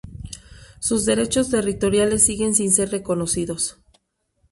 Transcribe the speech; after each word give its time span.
Sus 0.79 1.05
derechos 1.05 1.51
territoriales 1.51 2.23
siguen 2.23 2.55
sin 2.55 2.71
ser 2.71 2.89
reconocidos. 2.89 3.77